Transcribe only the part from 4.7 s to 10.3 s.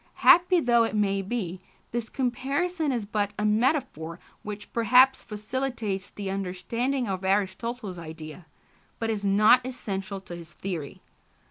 perhaps facilitates the understanding of Aristotle's idea, but is not essential